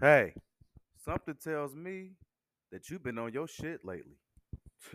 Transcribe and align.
Hey, 0.00 0.32
something 1.04 1.34
tells 1.44 1.74
me 1.74 2.12
that 2.72 2.88
you've 2.88 3.04
been 3.04 3.18
on 3.18 3.34
your 3.34 3.46
shit 3.46 3.84
lately. 3.84 4.16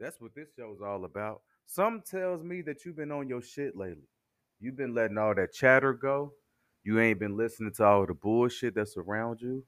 That's 0.00 0.20
what 0.20 0.34
this 0.34 0.48
show's 0.58 0.80
all 0.84 1.04
about. 1.04 1.42
Something 1.66 2.02
tells 2.10 2.42
me 2.42 2.60
that 2.62 2.84
you've 2.84 2.96
been 2.96 3.12
on 3.12 3.28
your 3.28 3.42
shit 3.42 3.76
lately. 3.76 4.08
You've 4.58 4.76
been 4.76 4.92
letting 4.92 5.18
all 5.18 5.36
that 5.36 5.52
chatter 5.52 5.92
go. 5.92 6.32
You 6.82 6.98
ain't 6.98 7.20
been 7.20 7.36
listening 7.36 7.74
to 7.76 7.84
all 7.84 8.06
the 8.06 8.14
bullshit 8.14 8.74
that's 8.74 8.96
around 8.96 9.40
you. 9.40 9.62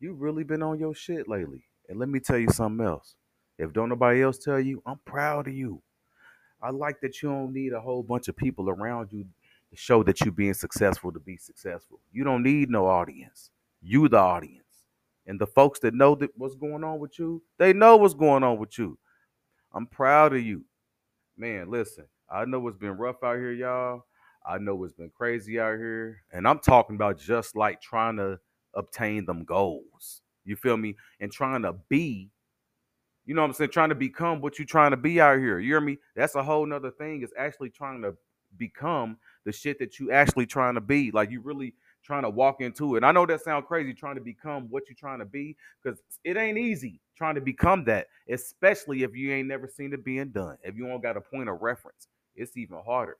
You 0.00 0.14
really 0.14 0.44
been 0.44 0.62
on 0.62 0.78
your 0.78 0.94
shit 0.94 1.28
lately. 1.28 1.64
And 1.90 1.98
let 1.98 2.08
me 2.08 2.20
tell 2.20 2.38
you 2.38 2.48
something 2.48 2.86
else. 2.86 3.16
If 3.58 3.74
don't 3.74 3.90
nobody 3.90 4.22
else 4.22 4.38
tell 4.38 4.58
you, 4.60 4.82
I'm 4.86 5.00
proud 5.04 5.46
of 5.46 5.52
you. 5.52 5.82
I 6.62 6.70
like 6.70 7.02
that 7.02 7.22
you 7.22 7.28
don't 7.28 7.52
need 7.52 7.74
a 7.74 7.80
whole 7.80 8.02
bunch 8.02 8.28
of 8.28 8.36
people 8.36 8.70
around 8.70 9.12
you 9.12 9.26
to 9.70 9.76
show 9.76 10.02
that 10.04 10.22
you're 10.22 10.32
being 10.32 10.54
successful 10.54 11.12
to 11.12 11.20
be 11.20 11.36
successful. 11.36 12.00
You 12.12 12.24
don't 12.24 12.42
need 12.42 12.70
no 12.70 12.86
audience. 12.86 13.50
You 13.80 14.08
the 14.08 14.18
audience. 14.18 14.64
And 15.26 15.40
the 15.40 15.46
folks 15.46 15.78
that 15.80 15.94
know 15.94 16.14
that 16.16 16.30
what's 16.36 16.54
going 16.54 16.82
on 16.84 16.98
with 16.98 17.18
you, 17.18 17.42
they 17.58 17.72
know 17.72 17.96
what's 17.96 18.14
going 18.14 18.42
on 18.42 18.58
with 18.58 18.78
you. 18.78 18.98
I'm 19.72 19.86
proud 19.86 20.34
of 20.34 20.42
you. 20.42 20.64
Man, 21.36 21.70
listen, 21.70 22.04
I 22.28 22.44
know 22.44 22.66
it's 22.68 22.76
been 22.76 22.96
rough 22.96 23.22
out 23.22 23.36
here, 23.36 23.52
y'all. 23.52 24.04
I 24.44 24.58
know 24.58 24.82
it's 24.84 24.94
been 24.94 25.10
crazy 25.10 25.60
out 25.60 25.78
here. 25.78 26.22
And 26.32 26.48
I'm 26.48 26.58
talking 26.58 26.96
about 26.96 27.18
just 27.18 27.54
like 27.54 27.80
trying 27.80 28.16
to 28.16 28.38
obtain 28.74 29.24
them 29.24 29.44
goals. 29.44 30.22
You 30.44 30.56
feel 30.56 30.76
me? 30.76 30.96
And 31.20 31.30
trying 31.30 31.62
to 31.62 31.74
be 31.88 32.30
you 33.30 33.34
know 33.36 33.42
what 33.42 33.48
I'm 33.48 33.54
saying? 33.54 33.70
Trying 33.70 33.90
to 33.90 33.94
become 33.94 34.40
what 34.40 34.58
you're 34.58 34.66
trying 34.66 34.90
to 34.90 34.96
be 34.96 35.20
out 35.20 35.38
here. 35.38 35.60
You 35.60 35.74
hear 35.74 35.80
me? 35.80 35.98
That's 36.16 36.34
a 36.34 36.42
whole 36.42 36.66
nother 36.66 36.90
thing. 36.90 37.22
Is 37.22 37.32
actually 37.38 37.70
trying 37.70 38.02
to 38.02 38.14
become 38.56 39.18
the 39.44 39.52
shit 39.52 39.78
that 39.78 40.00
you 40.00 40.10
actually 40.10 40.46
trying 40.46 40.74
to 40.74 40.80
be. 40.80 41.12
Like 41.12 41.30
you 41.30 41.40
really 41.40 41.74
trying 42.04 42.22
to 42.22 42.30
walk 42.30 42.60
into 42.60 42.96
it. 42.96 43.04
I 43.04 43.12
know 43.12 43.26
that 43.26 43.42
sounds 43.42 43.64
crazy 43.66 43.92
trying 43.94 44.16
to 44.16 44.20
become 44.20 44.66
what 44.70 44.84
you're 44.88 44.96
trying 44.96 45.18
to 45.20 45.24
be, 45.24 45.56
because 45.82 46.00
it 46.24 46.36
ain't 46.36 46.58
easy 46.58 47.00
trying 47.16 47.34
to 47.34 47.40
become 47.40 47.84
that, 47.84 48.06
especially 48.28 49.02
if 49.02 49.14
you 49.14 49.32
ain't 49.32 49.48
never 49.48 49.68
seen 49.68 49.92
it 49.92 50.04
being 50.04 50.30
done. 50.30 50.56
If 50.62 50.76
you 50.76 50.86
don't 50.86 51.02
got 51.02 51.16
a 51.16 51.20
point 51.20 51.48
of 51.48 51.60
reference, 51.60 52.08
it's 52.34 52.56
even 52.56 52.78
harder. 52.84 53.18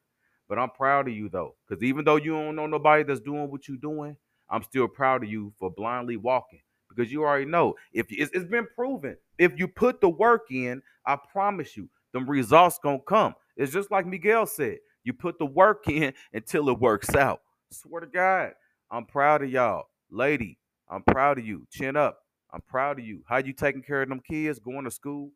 But 0.48 0.58
I'm 0.58 0.70
proud 0.70 1.08
of 1.08 1.14
you 1.14 1.28
though, 1.28 1.54
because 1.69 1.82
even 1.82 2.04
though 2.04 2.16
you 2.16 2.32
don't 2.32 2.56
know 2.56 2.66
nobody 2.66 3.04
that's 3.04 3.20
doing 3.20 3.50
what 3.50 3.69
you're 3.69 3.77
doing, 3.77 4.16
I'm 4.48 4.62
still 4.62 4.88
proud 4.88 5.22
of 5.22 5.30
you 5.30 5.52
for 5.58 5.70
blindly 5.70 6.16
walking 6.16 6.60
because 6.91 7.10
you 7.10 7.22
already 7.22 7.47
know 7.47 7.74
if 7.92 8.06
it's, 8.10 8.30
it's 8.34 8.50
been 8.50 8.66
proven 8.74 9.16
if 9.38 9.52
you 9.56 9.66
put 9.66 10.00
the 10.00 10.08
work 10.08 10.47
in 10.50 10.82
i 11.06 11.16
promise 11.32 11.76
you 11.76 11.88
the 12.12 12.20
results 12.20 12.78
gonna 12.82 12.98
come 13.06 13.34
it's 13.56 13.72
just 13.72 13.91
like 13.91 14.06
miguel 14.06 14.44
said 14.44 14.76
you 15.04 15.12
put 15.12 15.38
the 15.38 15.47
work 15.47 15.84
in 15.88 16.12
until 16.34 16.69
it 16.69 16.78
works 16.78 17.14
out 17.14 17.41
swear 17.70 18.00
to 18.00 18.06
god 18.06 18.52
i'm 18.91 19.05
proud 19.05 19.42
of 19.42 19.50
y'all 19.50 19.86
lady 20.10 20.58
i'm 20.88 21.02
proud 21.02 21.38
of 21.38 21.46
you 21.46 21.66
chin 21.70 21.96
up 21.96 22.20
i'm 22.52 22.62
proud 22.62 22.98
of 22.98 23.05
you 23.05 23.22
how 23.28 23.38
you 23.38 23.52
taking 23.52 23.82
care 23.82 24.02
of 24.02 24.08
them 24.08 24.20
kids 24.20 24.58
going 24.58 24.84
to 24.84 24.91
school 24.91 25.30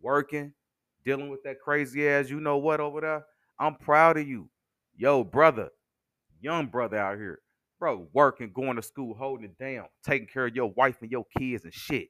working 0.00 0.52
dealing 1.04 1.28
with 1.28 1.42
that 1.42 1.60
crazy 1.60 2.08
ass 2.08 2.28
you 2.28 2.40
know 2.40 2.58
what 2.58 2.80
over 2.80 3.00
there 3.00 3.24
i'm 3.58 3.74
proud 3.74 4.16
of 4.16 4.26
you 4.26 4.48
yo 4.96 5.24
brother 5.24 5.68
young 6.40 6.66
brother 6.66 6.96
out 6.96 7.16
here 7.16 7.40
bro, 7.80 8.06
working, 8.12 8.52
going 8.52 8.76
to 8.76 8.82
school, 8.82 9.14
holding 9.18 9.46
it 9.46 9.58
down, 9.58 9.86
taking 10.04 10.28
care 10.28 10.46
of 10.46 10.54
your 10.54 10.70
wife 10.76 10.98
and 11.00 11.10
your 11.10 11.24
kids 11.36 11.64
and 11.64 11.74
shit. 11.74 12.08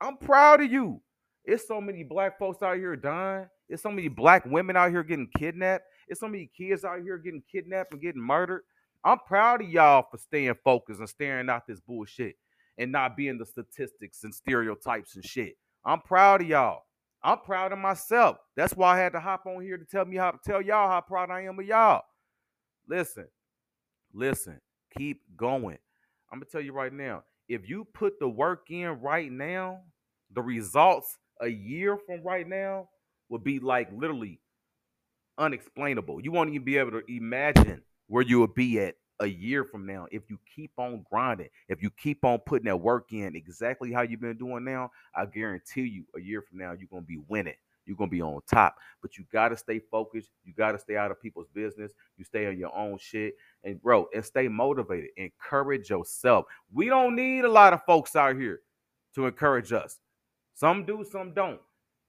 I'm 0.00 0.18
proud 0.18 0.62
of 0.62 0.70
you. 0.70 1.00
It's 1.44 1.66
so 1.66 1.80
many 1.80 2.04
black 2.04 2.38
folks 2.38 2.62
out 2.62 2.76
here 2.76 2.94
dying. 2.94 3.46
It's 3.68 3.82
so 3.82 3.90
many 3.90 4.08
black 4.08 4.44
women 4.44 4.76
out 4.76 4.90
here 4.90 5.02
getting 5.02 5.30
kidnapped. 5.36 5.84
It's 6.06 6.20
so 6.20 6.28
many 6.28 6.50
kids 6.56 6.84
out 6.84 7.00
here 7.00 7.16
getting 7.16 7.42
kidnapped 7.50 7.92
and 7.92 8.00
getting 8.00 8.20
murdered. 8.22 8.62
I'm 9.04 9.18
proud 9.26 9.62
of 9.62 9.68
y'all 9.68 10.06
for 10.10 10.18
staying 10.18 10.54
focused 10.64 11.00
and 11.00 11.08
staring 11.08 11.48
out 11.48 11.66
this 11.66 11.80
bullshit 11.80 12.36
and 12.78 12.92
not 12.92 13.16
being 13.16 13.38
the 13.38 13.46
statistics 13.46 14.24
and 14.24 14.34
stereotypes 14.34 15.14
and 15.14 15.24
shit. 15.24 15.56
I'm 15.84 16.00
proud 16.00 16.42
of 16.42 16.48
y'all. 16.48 16.82
I'm 17.22 17.38
proud 17.38 17.72
of 17.72 17.78
myself. 17.78 18.38
That's 18.56 18.74
why 18.74 18.94
I 18.94 18.98
had 18.98 19.12
to 19.12 19.20
hop 19.20 19.46
on 19.46 19.62
here 19.62 19.78
to 19.78 19.84
tell 19.84 20.04
me 20.04 20.16
how 20.16 20.30
to 20.30 20.38
tell 20.44 20.62
y'all 20.62 20.88
how 20.88 21.00
proud 21.00 21.30
I 21.30 21.42
am 21.42 21.58
of 21.58 21.66
y'all. 21.66 22.02
Listen, 22.88 23.26
Listen, 24.12 24.60
keep 24.96 25.22
going. 25.36 25.78
I'm 26.32 26.38
gonna 26.38 26.46
tell 26.50 26.60
you 26.60 26.72
right 26.72 26.92
now, 26.92 27.24
if 27.48 27.68
you 27.68 27.86
put 27.92 28.18
the 28.18 28.28
work 28.28 28.70
in 28.70 29.00
right 29.00 29.30
now, 29.30 29.80
the 30.34 30.42
results 30.42 31.18
a 31.40 31.48
year 31.48 31.96
from 31.96 32.22
right 32.22 32.46
now 32.46 32.88
will 33.28 33.38
be 33.38 33.58
like 33.58 33.88
literally 33.92 34.40
unexplainable. 35.36 36.22
You 36.22 36.32
won't 36.32 36.50
even 36.50 36.64
be 36.64 36.78
able 36.78 36.92
to 36.92 37.02
imagine 37.08 37.82
where 38.08 38.22
you 38.22 38.40
will 38.40 38.46
be 38.48 38.80
at 38.80 38.96
a 39.20 39.26
year 39.26 39.64
from 39.64 39.86
now 39.86 40.06
if 40.12 40.28
you 40.28 40.38
keep 40.54 40.72
on 40.76 41.04
grinding, 41.10 41.48
if 41.68 41.82
you 41.82 41.90
keep 41.90 42.24
on 42.24 42.38
putting 42.40 42.66
that 42.66 42.76
work 42.76 43.12
in 43.12 43.34
exactly 43.36 43.92
how 43.92 44.02
you've 44.02 44.20
been 44.20 44.36
doing 44.36 44.64
now. 44.64 44.90
I 45.14 45.26
guarantee 45.26 45.82
you, 45.82 46.04
a 46.16 46.20
year 46.20 46.42
from 46.42 46.58
now, 46.58 46.72
you're 46.72 46.88
gonna 46.90 47.02
be 47.02 47.20
winning 47.28 47.54
you're 47.88 47.96
gonna 47.96 48.10
be 48.10 48.22
on 48.22 48.40
top. 48.46 48.76
But 49.02 49.16
you 49.16 49.24
gotta 49.32 49.56
stay 49.56 49.80
focused. 49.90 50.30
You 50.44 50.52
gotta 50.52 50.78
stay 50.78 50.96
out 50.96 51.10
of 51.10 51.20
people's 51.20 51.48
business. 51.48 51.92
You 52.16 52.24
stay 52.24 52.46
on 52.46 52.58
your 52.58 52.74
own 52.76 52.98
shit. 52.98 53.34
And 53.64 53.82
bro, 53.82 54.08
and 54.14 54.24
stay 54.24 54.46
motivated. 54.46 55.10
Encourage 55.16 55.90
yourself. 55.90 56.44
We 56.72 56.86
don't 56.86 57.16
need 57.16 57.44
a 57.44 57.50
lot 57.50 57.72
of 57.72 57.82
folks 57.84 58.14
out 58.14 58.36
here 58.36 58.60
to 59.14 59.26
encourage 59.26 59.72
us. 59.72 59.98
Some 60.54 60.84
do, 60.84 61.04
some 61.10 61.32
don't. 61.32 61.60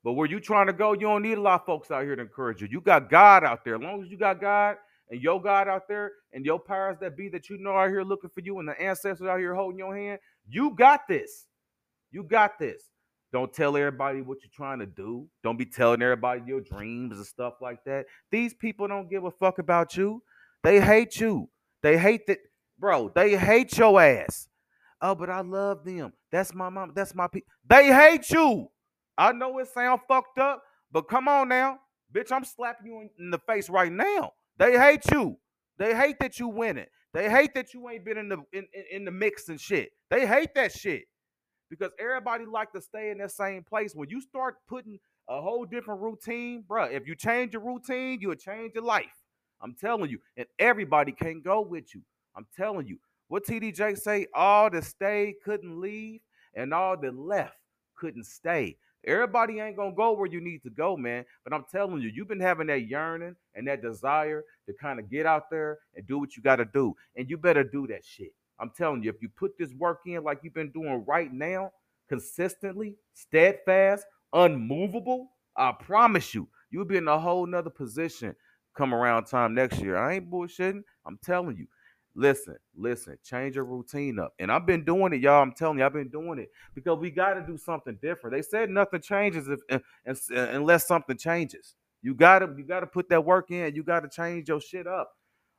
But 0.03 0.13
where 0.13 0.27
you 0.27 0.39
trying 0.39 0.67
to 0.67 0.73
go, 0.73 0.93
you 0.93 1.01
don't 1.01 1.21
need 1.21 1.37
a 1.37 1.41
lot 1.41 1.61
of 1.61 1.65
folks 1.65 1.91
out 1.91 2.03
here 2.03 2.15
to 2.15 2.21
encourage 2.21 2.61
you. 2.61 2.67
You 2.69 2.81
got 2.81 3.09
God 3.09 3.43
out 3.43 3.63
there. 3.63 3.75
As 3.75 3.81
long 3.81 4.03
as 4.03 4.09
you 4.09 4.17
got 4.17 4.41
God 4.41 4.77
and 5.09 5.21
your 5.21 5.41
God 5.41 5.67
out 5.67 5.87
there 5.87 6.11
and 6.33 6.45
your 6.45 6.59
powers 6.59 6.97
that 7.01 7.17
be 7.17 7.29
that 7.29 7.49
you 7.49 7.57
know 7.57 7.71
are 7.71 7.89
here 7.89 8.03
looking 8.03 8.29
for 8.29 8.41
you 8.41 8.59
and 8.59 8.67
the 8.67 8.79
ancestors 8.79 9.27
out 9.27 9.39
here 9.39 9.55
holding 9.55 9.79
your 9.79 9.95
hand, 9.95 10.19
you 10.47 10.71
got 10.75 11.07
this. 11.07 11.47
You 12.11 12.23
got 12.23 12.59
this. 12.59 12.83
Don't 13.31 13.53
tell 13.53 13.77
everybody 13.77 14.21
what 14.21 14.39
you're 14.41 14.51
trying 14.53 14.79
to 14.79 14.87
do. 14.87 15.27
Don't 15.43 15.57
be 15.57 15.65
telling 15.65 16.01
everybody 16.01 16.41
your 16.45 16.61
dreams 16.61 17.17
and 17.17 17.25
stuff 17.25 17.55
like 17.61 17.83
that. 17.85 18.05
These 18.31 18.55
people 18.55 18.87
don't 18.87 19.09
give 19.09 19.23
a 19.23 19.31
fuck 19.31 19.59
about 19.59 19.95
you. 19.95 20.23
They 20.63 20.81
hate 20.81 21.19
you. 21.19 21.49
They 21.83 21.97
hate 21.97 22.25
that, 22.27 22.39
bro. 22.79 23.11
They 23.13 23.37
hate 23.37 23.77
your 23.77 24.01
ass. 24.01 24.47
Oh, 25.01 25.15
but 25.15 25.29
I 25.29 25.41
love 25.41 25.85
them. 25.85 26.13
That's 26.31 26.53
my 26.53 26.69
mom. 26.69 26.91
That's 26.95 27.15
my 27.15 27.27
people. 27.27 27.51
They 27.67 27.93
hate 27.93 28.29
you. 28.31 28.69
I 29.17 29.31
know 29.31 29.57
it 29.59 29.67
sound 29.67 30.01
fucked 30.07 30.39
up, 30.39 30.63
but 30.91 31.07
come 31.07 31.27
on 31.27 31.49
now, 31.49 31.77
bitch. 32.13 32.31
I'm 32.31 32.43
slapping 32.43 32.87
you 32.87 33.01
in, 33.01 33.09
in 33.19 33.31
the 33.31 33.39
face 33.39 33.69
right 33.69 33.91
now. 33.91 34.31
They 34.59 34.77
hate 34.77 35.09
you. 35.11 35.37
They 35.79 35.95
hate 35.95 36.19
that 36.19 36.39
you 36.39 36.49
winning. 36.49 36.85
They 37.13 37.29
hate 37.29 37.55
that 37.55 37.73
you 37.73 37.89
ain't 37.89 38.05
been 38.05 38.17
in 38.17 38.29
the 38.29 38.37
in, 38.53 38.67
in, 38.73 38.83
in 38.91 39.05
the 39.05 39.11
mix 39.11 39.49
and 39.49 39.59
shit. 39.59 39.91
They 40.11 40.27
hate 40.27 40.53
that 40.55 40.73
shit 40.73 41.05
because 41.69 41.91
everybody 41.99 42.45
like 42.45 42.71
to 42.73 42.81
stay 42.81 43.11
in 43.11 43.19
that 43.19 43.31
same 43.31 43.63
place. 43.63 43.93
When 43.95 44.09
you 44.09 44.21
start 44.21 44.57
putting 44.67 44.99
a 45.29 45.41
whole 45.41 45.65
different 45.65 46.01
routine, 46.01 46.63
bro, 46.67 46.85
if 46.85 47.07
you 47.07 47.15
change 47.15 47.53
your 47.53 47.63
routine, 47.63 48.19
you'll 48.21 48.35
change 48.35 48.73
your 48.75 48.83
life. 48.83 49.05
I'm 49.61 49.75
telling 49.75 50.09
you, 50.09 50.19
and 50.37 50.47
everybody 50.59 51.11
can't 51.13 51.43
go 51.43 51.61
with 51.61 51.95
you. 51.95 52.01
I'm 52.35 52.45
telling 52.55 52.87
you. 52.87 52.97
What 53.29 53.45
TDJ 53.45 53.97
say? 53.99 54.27
All 54.33 54.69
that 54.71 54.83
stayed 54.83 55.35
couldn't 55.45 55.79
leave, 55.79 56.21
and 56.55 56.73
all 56.73 56.97
that 56.97 57.15
left 57.15 57.57
couldn't 57.95 58.25
stay. 58.25 58.77
Everybody 59.05 59.59
ain't 59.59 59.77
gonna 59.77 59.95
go 59.95 60.11
where 60.13 60.27
you 60.29 60.41
need 60.41 60.61
to 60.63 60.69
go, 60.69 60.97
man. 60.97 61.25
But 61.43 61.53
I'm 61.53 61.65
telling 61.71 62.01
you, 62.01 62.11
you've 62.13 62.27
been 62.27 62.39
having 62.39 62.67
that 62.67 62.87
yearning 62.87 63.35
and 63.55 63.67
that 63.67 63.81
desire 63.81 64.43
to 64.67 64.73
kind 64.73 64.99
of 64.99 65.09
get 65.09 65.25
out 65.25 65.49
there 65.49 65.79
and 65.95 66.05
do 66.05 66.19
what 66.19 66.35
you 66.35 66.43
got 66.43 66.57
to 66.57 66.65
do, 66.65 66.95
and 67.15 67.29
you 67.29 67.37
better 67.37 67.63
do 67.63 67.87
that 67.87 68.03
shit. 68.05 68.33
I'm 68.59 68.71
telling 68.75 69.03
you, 69.03 69.09
if 69.09 69.21
you 69.21 69.29
put 69.29 69.57
this 69.57 69.73
work 69.73 70.01
in 70.05 70.23
like 70.23 70.39
you've 70.43 70.53
been 70.53 70.71
doing 70.71 71.05
right 71.07 71.31
now, 71.31 71.71
consistently, 72.09 72.95
steadfast, 73.13 74.05
unmovable, 74.33 75.31
I 75.55 75.71
promise 75.71 76.33
you, 76.33 76.47
you'll 76.69 76.85
be 76.85 76.97
in 76.97 77.07
a 77.07 77.19
whole 77.19 77.45
nother 77.45 77.69
position 77.69 78.35
come 78.75 78.93
around 78.93 79.25
time 79.25 79.53
next 79.53 79.79
year. 79.79 79.97
I 79.97 80.15
ain't 80.15 80.29
bullshitting. 80.29 80.83
I'm 81.05 81.19
telling 81.23 81.57
you. 81.57 81.67
Listen, 82.19 82.57
listen, 82.75 83.17
change 83.23 83.55
your 83.55 83.63
routine 83.63 84.19
up. 84.19 84.33
And 84.39 84.51
I've 84.51 84.65
been 84.65 84.83
doing 84.83 85.13
it, 85.13 85.21
y'all. 85.21 85.41
I'm 85.41 85.53
telling 85.53 85.79
you, 85.79 85.85
I've 85.85 85.93
been 85.93 86.09
doing 86.09 86.37
it 86.37 86.49
because 86.75 86.99
we 86.99 87.11
got 87.11 87.35
to 87.35 87.41
do 87.41 87.55
something 87.57 87.97
different. 88.01 88.35
They 88.35 88.41
said 88.41 88.69
nothing 88.69 88.99
changes 88.99 89.47
if, 89.47 89.61
uh, 89.71 89.79
uh, 90.05 90.47
unless 90.51 90.85
something 90.85 91.17
changes. 91.17 91.75
You 92.01 92.13
gotta, 92.13 92.53
you 92.57 92.65
gotta 92.65 92.87
put 92.87 93.07
that 93.07 93.23
work 93.23 93.51
in. 93.51 93.73
You 93.73 93.83
gotta 93.83 94.09
change 94.09 94.49
your 94.49 94.59
shit 94.59 94.85
up. 94.85 95.13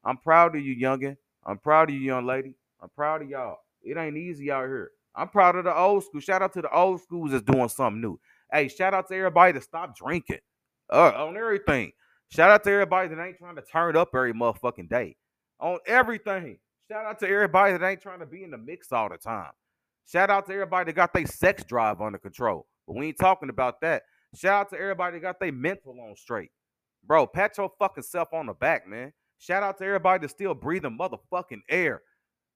I'm 0.04 0.18
proud 0.18 0.54
of 0.54 0.60
you, 0.60 0.76
youngin. 0.76 1.16
I'm 1.46 1.56
proud 1.56 1.88
of 1.88 1.94
you, 1.94 2.02
young 2.02 2.26
lady. 2.26 2.52
I'm 2.82 2.90
proud 2.90 3.22
of 3.22 3.30
y'all. 3.30 3.56
It 3.82 3.96
ain't 3.96 4.18
easy 4.18 4.50
out 4.50 4.66
here. 4.66 4.90
I'm 5.14 5.28
proud 5.28 5.56
of 5.56 5.64
the 5.64 5.74
old 5.74 6.04
school. 6.04 6.20
Shout 6.20 6.42
out 6.42 6.52
to 6.52 6.60
the 6.60 6.70
old 6.70 7.00
schools 7.00 7.30
that's 7.30 7.42
doing 7.42 7.70
something 7.70 8.02
new. 8.02 8.20
Hey, 8.52 8.68
shout 8.68 8.92
out 8.92 9.08
to 9.08 9.16
everybody 9.16 9.52
that 9.52 9.62
stopped 9.62 9.96
drinking 9.96 10.40
uh, 10.90 11.12
on 11.16 11.38
everything. 11.38 11.92
Shout 12.28 12.50
out 12.50 12.64
to 12.64 12.70
everybody 12.70 13.08
that 13.08 13.18
ain't 13.18 13.38
trying 13.38 13.56
to 13.56 13.62
turn 13.62 13.96
up 13.96 14.10
every 14.14 14.34
motherfucking 14.34 14.90
day 14.90 15.16
on 15.60 15.78
everything. 15.86 16.58
Shout 16.90 17.06
out 17.06 17.18
to 17.20 17.28
everybody 17.28 17.76
that 17.76 17.86
ain't 17.86 18.00
trying 18.00 18.20
to 18.20 18.26
be 18.26 18.42
in 18.42 18.50
the 18.50 18.58
mix 18.58 18.92
all 18.92 19.08
the 19.08 19.16
time. 19.16 19.52
Shout 20.06 20.30
out 20.30 20.46
to 20.46 20.52
everybody 20.52 20.86
that 20.90 20.96
got 20.96 21.14
their 21.14 21.26
sex 21.26 21.62
drive 21.64 22.00
under 22.00 22.18
control. 22.18 22.66
But 22.86 22.96
we 22.96 23.08
ain't 23.08 23.18
talking 23.18 23.48
about 23.48 23.80
that. 23.82 24.02
Shout 24.34 24.60
out 24.60 24.70
to 24.70 24.80
everybody 24.80 25.18
that 25.18 25.22
got 25.22 25.40
their 25.40 25.52
mental 25.52 25.96
on 26.00 26.16
straight. 26.16 26.50
Bro, 27.04 27.28
pat 27.28 27.56
your 27.56 27.70
fucking 27.78 28.02
self 28.02 28.32
on 28.32 28.46
the 28.46 28.52
back, 28.52 28.88
man. 28.88 29.12
Shout 29.38 29.62
out 29.62 29.78
to 29.78 29.84
everybody 29.84 30.20
that's 30.20 30.32
still 30.32 30.54
breathing 30.54 30.98
motherfucking 30.98 31.62
air. 31.68 32.02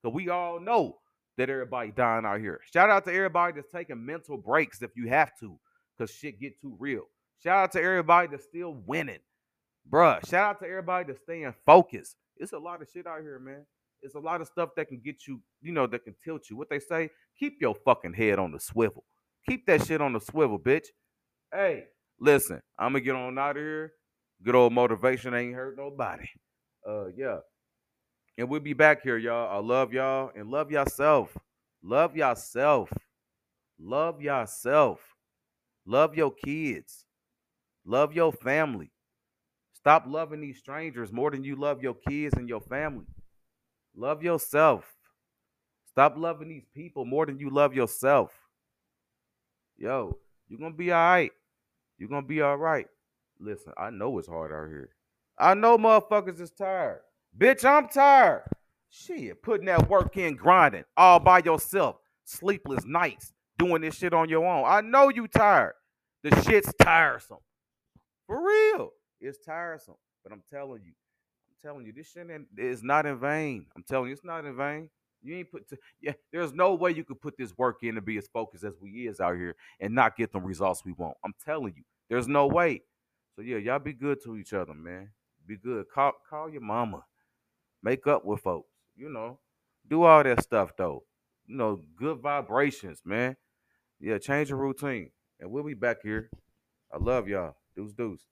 Cause 0.02 0.12
we 0.12 0.28
all 0.28 0.60
know 0.60 0.98
that 1.38 1.48
everybody 1.48 1.92
dying 1.92 2.26
out 2.26 2.40
here. 2.40 2.60
Shout 2.72 2.90
out 2.90 3.04
to 3.06 3.12
everybody 3.12 3.54
that's 3.54 3.72
taking 3.72 4.04
mental 4.04 4.36
breaks 4.36 4.82
if 4.82 4.90
you 4.96 5.08
have 5.08 5.32
to, 5.40 5.58
because 5.96 6.14
shit 6.14 6.40
get 6.40 6.60
too 6.60 6.76
real. 6.78 7.04
Shout 7.42 7.56
out 7.56 7.72
to 7.72 7.82
everybody 7.82 8.28
that's 8.28 8.44
still 8.44 8.74
winning. 8.86 9.20
Bruh, 9.90 10.26
shout 10.28 10.50
out 10.50 10.60
to 10.60 10.66
everybody 10.66 11.06
that's 11.06 11.22
staying 11.22 11.54
focused. 11.64 12.16
It's 12.36 12.52
a 12.52 12.58
lot 12.58 12.82
of 12.82 12.88
shit 12.92 13.06
out 13.06 13.20
here, 13.22 13.38
man. 13.38 13.64
It's 14.02 14.14
a 14.14 14.20
lot 14.20 14.40
of 14.40 14.46
stuff 14.46 14.70
that 14.76 14.88
can 14.88 15.00
get 15.00 15.26
you, 15.26 15.40
you 15.62 15.72
know, 15.72 15.86
that 15.86 16.04
can 16.04 16.14
tilt 16.22 16.50
you. 16.50 16.56
What 16.56 16.68
they 16.68 16.78
say, 16.78 17.08
keep 17.38 17.60
your 17.60 17.74
fucking 17.74 18.12
head 18.12 18.38
on 18.38 18.52
the 18.52 18.60
swivel. 18.60 19.04
Keep 19.48 19.66
that 19.66 19.86
shit 19.86 20.00
on 20.00 20.12
the 20.12 20.20
swivel, 20.20 20.58
bitch. 20.58 20.86
Hey, 21.52 21.84
listen, 22.18 22.60
I'm 22.78 22.92
gonna 22.92 23.04
get 23.04 23.14
on 23.14 23.38
out 23.38 23.56
of 23.56 23.62
here. 23.62 23.92
Good 24.42 24.54
old 24.54 24.72
motivation 24.72 25.34
ain't 25.34 25.54
hurt 25.54 25.76
nobody. 25.76 26.26
Uh, 26.86 27.06
yeah. 27.16 27.38
And 28.36 28.48
we'll 28.48 28.60
be 28.60 28.72
back 28.72 29.02
here, 29.02 29.16
y'all. 29.16 29.56
I 29.56 29.64
love 29.64 29.92
y'all 29.92 30.30
and 30.36 30.50
love 30.50 30.70
yourself. 30.70 31.36
Love 31.82 32.16
yourself. 32.16 32.90
Love 33.78 34.20
yourself. 34.20 35.00
Love 35.86 36.16
your 36.16 36.32
kids. 36.32 37.04
Love 37.86 38.12
your 38.12 38.32
family. 38.32 38.90
Stop 39.84 40.04
loving 40.06 40.40
these 40.40 40.56
strangers 40.56 41.12
more 41.12 41.30
than 41.30 41.44
you 41.44 41.56
love 41.56 41.82
your 41.82 41.92
kids 41.92 42.32
and 42.38 42.48
your 42.48 42.62
family. 42.62 43.04
Love 43.94 44.22
yourself. 44.22 44.90
Stop 45.90 46.14
loving 46.16 46.48
these 46.48 46.64
people 46.74 47.04
more 47.04 47.26
than 47.26 47.38
you 47.38 47.50
love 47.50 47.74
yourself. 47.74 48.30
Yo, 49.76 50.16
you're 50.48 50.58
going 50.58 50.72
to 50.72 50.78
be 50.78 50.90
all 50.90 51.04
right. 51.04 51.32
You're 51.98 52.08
going 52.08 52.22
to 52.22 52.26
be 52.26 52.40
all 52.40 52.56
right. 52.56 52.86
Listen, 53.38 53.74
I 53.76 53.90
know 53.90 54.16
it's 54.16 54.26
hard 54.26 54.52
out 54.52 54.70
here. 54.70 54.88
I 55.38 55.52
know 55.52 55.76
motherfuckers 55.76 56.40
is 56.40 56.50
tired. 56.50 57.00
Bitch, 57.36 57.62
I'm 57.62 57.86
tired. 57.88 58.44
Shit, 58.88 59.42
putting 59.42 59.66
that 59.66 59.90
work 59.90 60.16
in, 60.16 60.34
grinding 60.34 60.84
all 60.96 61.20
by 61.20 61.40
yourself, 61.40 61.96
sleepless 62.24 62.86
nights, 62.86 63.34
doing 63.58 63.82
this 63.82 63.96
shit 63.96 64.14
on 64.14 64.30
your 64.30 64.46
own. 64.46 64.64
I 64.66 64.80
know 64.80 65.10
you 65.10 65.28
tired. 65.28 65.74
The 66.22 66.40
shit's 66.40 66.72
tiresome. 66.80 67.36
For 68.26 68.42
real. 68.42 68.92
It's 69.24 69.38
tiresome. 69.38 69.94
But 70.22 70.32
I'm 70.32 70.42
telling 70.50 70.82
you, 70.84 70.92
I'm 71.48 71.56
telling 71.62 71.86
you, 71.86 71.92
this 71.92 72.10
shit 72.10 72.26
is 72.58 72.82
not 72.82 73.06
in 73.06 73.18
vain. 73.18 73.66
I'm 73.76 73.82
telling 73.82 74.08
you, 74.08 74.12
it's 74.12 74.24
not 74.24 74.44
in 74.44 74.56
vain. 74.56 74.90
You 75.22 75.36
ain't 75.36 75.50
put 75.50 75.68
to, 75.70 75.78
yeah, 76.02 76.12
there's 76.32 76.52
no 76.52 76.74
way 76.74 76.90
you 76.90 77.04
could 77.04 77.20
put 77.20 77.36
this 77.38 77.56
work 77.56 77.82
in 77.82 77.94
to 77.94 78.02
be 78.02 78.18
as 78.18 78.28
focused 78.28 78.64
as 78.64 78.74
we 78.80 79.08
is 79.08 79.20
out 79.20 79.36
here 79.36 79.56
and 79.80 79.94
not 79.94 80.16
get 80.16 80.32
the 80.32 80.40
results 80.40 80.84
we 80.84 80.92
want. 80.92 81.16
I'm 81.24 81.32
telling 81.44 81.72
you, 81.74 81.82
there's 82.10 82.28
no 82.28 82.46
way. 82.46 82.82
So 83.34 83.42
yeah, 83.42 83.56
y'all 83.56 83.78
be 83.78 83.94
good 83.94 84.22
to 84.24 84.36
each 84.36 84.52
other, 84.52 84.74
man. 84.74 85.10
Be 85.46 85.56
good. 85.56 85.86
Call 85.92 86.12
call 86.28 86.50
your 86.50 86.60
mama. 86.60 87.04
Make 87.82 88.06
up 88.06 88.24
with 88.24 88.40
folks. 88.40 88.68
You 88.96 89.08
know, 89.08 89.38
do 89.88 90.04
all 90.04 90.22
that 90.22 90.42
stuff 90.42 90.72
though. 90.76 91.04
You 91.46 91.56
know, 91.56 91.80
good 91.96 92.18
vibrations, 92.18 93.00
man. 93.04 93.36
Yeah, 93.98 94.18
change 94.18 94.50
your 94.50 94.58
routine. 94.58 95.10
And 95.40 95.50
we'll 95.50 95.64
be 95.64 95.74
back 95.74 96.02
here. 96.02 96.30
I 96.92 96.98
love 96.98 97.28
y'all. 97.28 97.56
Deuce 97.74 97.92
deuce. 97.92 98.24